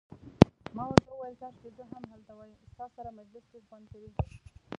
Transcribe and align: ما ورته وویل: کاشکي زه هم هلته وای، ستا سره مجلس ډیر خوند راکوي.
ما 0.75 0.83
ورته 0.87 1.11
وویل: 1.13 1.35
کاشکي 1.41 1.69
زه 1.77 1.83
هم 1.91 2.03
هلته 2.11 2.33
وای، 2.37 2.51
ستا 2.71 2.85
سره 2.95 3.09
مجلس 3.19 3.43
ډیر 3.51 3.63
خوند 3.69 3.85
راکوي. 3.93 4.09